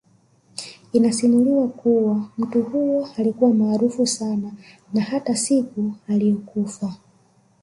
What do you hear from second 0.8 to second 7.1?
Inasimuliwa kuwa mtu huyo alikuwa maaraufu sana na hata siku ailiyokufa